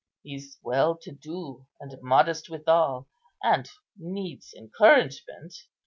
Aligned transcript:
He's 0.23 0.57
well 0.63 0.97
to 0.97 1.11
do, 1.11 1.67
and 1.79 1.95
modest 2.01 2.49
withal, 2.49 3.07
and 3.43 3.69
needs 3.95 4.51
encouragement." 4.51 5.53